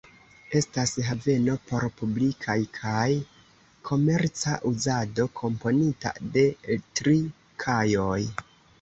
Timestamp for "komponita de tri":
5.45-7.19